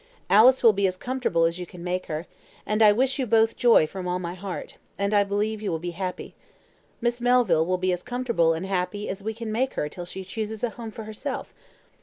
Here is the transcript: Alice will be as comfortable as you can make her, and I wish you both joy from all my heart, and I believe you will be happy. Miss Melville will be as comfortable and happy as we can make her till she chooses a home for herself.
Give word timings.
Alice 0.31 0.63
will 0.63 0.73
be 0.73 0.87
as 0.87 0.97
comfortable 0.97 1.45
as 1.45 1.59
you 1.59 1.67
can 1.67 1.83
make 1.83 2.07
her, 2.07 2.25
and 2.65 2.81
I 2.81 2.91
wish 2.91 3.19
you 3.19 3.27
both 3.27 3.55
joy 3.55 3.85
from 3.85 4.07
all 4.07 4.17
my 4.17 4.33
heart, 4.33 4.79
and 4.97 5.13
I 5.13 5.23
believe 5.23 5.61
you 5.61 5.69
will 5.69 5.77
be 5.77 5.91
happy. 5.91 6.33
Miss 7.01 7.21
Melville 7.21 7.67
will 7.67 7.77
be 7.77 7.91
as 7.91 8.01
comfortable 8.01 8.53
and 8.55 8.65
happy 8.65 9.07
as 9.09 9.21
we 9.21 9.35
can 9.35 9.51
make 9.51 9.75
her 9.75 9.87
till 9.89 10.05
she 10.05 10.25
chooses 10.25 10.63
a 10.63 10.71
home 10.71 10.89
for 10.89 11.03
herself. 11.03 11.53